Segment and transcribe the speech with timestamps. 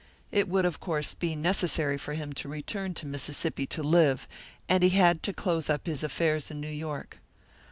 [0.31, 4.27] It would, of course, be necessary for him to return to Mississippi to live,
[4.67, 7.19] and he had to close up his affairs in New York.